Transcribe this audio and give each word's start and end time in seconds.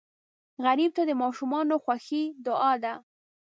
غریب 0.65 0.91
ته 0.97 1.03
د 1.05 1.11
ماشومانو 1.21 1.75
خوښي 1.83 2.23
دعا 2.45 2.73
ده 2.83 2.93